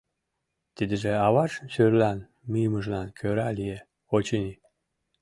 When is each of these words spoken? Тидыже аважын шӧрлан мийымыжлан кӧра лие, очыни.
Тидыже 0.75 1.11
аважын 1.25 1.67
шӧрлан 1.73 2.19
мийымыжлан 2.51 3.07
кӧра 3.19 3.49
лие, 3.57 3.79
очыни. 4.15 4.53